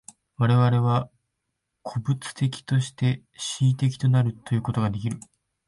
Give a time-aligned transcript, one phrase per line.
[0.37, 1.11] 我々は
[1.83, 3.21] 個物的として
[3.61, 5.19] 思惟的となるということができる。